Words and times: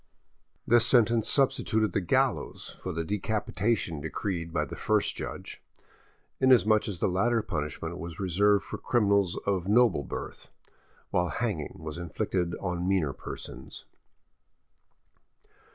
This 0.65 0.83
sentence 0.87 1.29
substituted 1.29 1.91
the 1.93 2.01
gallows 2.01 2.75
for 2.81 2.91
the 2.91 3.03
decapitation 3.03 4.01
decreed 4.01 4.51
by 4.51 4.65
the 4.65 4.75
first 4.75 5.15
judge, 5.15 5.61
inasmuch 6.39 6.87
as 6.87 6.99
the 6.99 7.07
latter 7.07 7.43
punishment 7.43 7.99
was 7.99 8.19
reserved 8.19 8.65
for 8.65 8.79
criminals 8.79 9.37
of 9.45 9.67
noble 9.67 10.03
birth, 10.03 10.49
while 11.11 11.29
hanging 11.29 11.75
was 11.77 11.99
inflicted 11.99 12.55
on 12.55 12.87
meaner 12.87 13.13
persons. 13.13 13.85